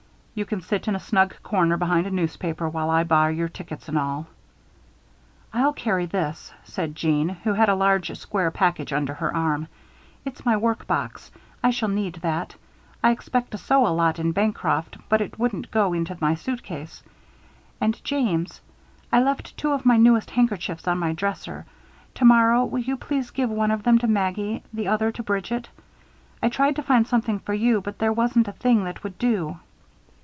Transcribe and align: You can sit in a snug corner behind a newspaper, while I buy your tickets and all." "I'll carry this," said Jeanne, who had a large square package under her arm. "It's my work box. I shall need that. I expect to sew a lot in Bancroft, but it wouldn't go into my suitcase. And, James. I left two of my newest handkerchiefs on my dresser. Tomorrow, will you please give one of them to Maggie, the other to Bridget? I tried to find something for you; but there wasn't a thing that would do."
You 0.33 0.45
can 0.45 0.61
sit 0.61 0.87
in 0.87 0.95
a 0.95 0.99
snug 0.99 1.35
corner 1.43 1.75
behind 1.75 2.07
a 2.07 2.09
newspaper, 2.09 2.67
while 2.69 2.89
I 2.89 3.03
buy 3.03 3.31
your 3.31 3.49
tickets 3.49 3.89
and 3.89 3.97
all." 3.97 4.27
"I'll 5.53 5.73
carry 5.73 6.05
this," 6.05 6.53
said 6.63 6.95
Jeanne, 6.95 7.27
who 7.43 7.51
had 7.53 7.67
a 7.67 7.75
large 7.75 8.17
square 8.17 8.49
package 8.49 8.93
under 8.93 9.13
her 9.15 9.35
arm. 9.35 9.67
"It's 10.23 10.45
my 10.45 10.55
work 10.55 10.87
box. 10.87 11.31
I 11.61 11.69
shall 11.69 11.89
need 11.89 12.15
that. 12.23 12.55
I 13.03 13.11
expect 13.11 13.51
to 13.51 13.57
sew 13.57 13.85
a 13.85 13.89
lot 13.89 14.19
in 14.19 14.31
Bancroft, 14.31 14.97
but 15.09 15.19
it 15.19 15.37
wouldn't 15.37 15.69
go 15.69 15.91
into 15.91 16.17
my 16.21 16.33
suitcase. 16.33 17.03
And, 17.81 18.01
James. 18.05 18.61
I 19.11 19.21
left 19.21 19.57
two 19.57 19.73
of 19.73 19.85
my 19.85 19.97
newest 19.97 20.31
handkerchiefs 20.31 20.87
on 20.87 20.97
my 20.97 21.11
dresser. 21.11 21.65
Tomorrow, 22.15 22.63
will 22.65 22.79
you 22.79 22.95
please 22.95 23.31
give 23.31 23.49
one 23.49 23.69
of 23.69 23.83
them 23.83 23.97
to 23.99 24.07
Maggie, 24.07 24.63
the 24.73 24.87
other 24.87 25.11
to 25.11 25.21
Bridget? 25.23 25.67
I 26.41 26.47
tried 26.47 26.77
to 26.77 26.83
find 26.83 27.05
something 27.05 27.39
for 27.39 27.53
you; 27.53 27.81
but 27.81 27.99
there 27.99 28.13
wasn't 28.13 28.47
a 28.47 28.53
thing 28.53 28.85
that 28.85 29.03
would 29.03 29.17
do." 29.19 29.59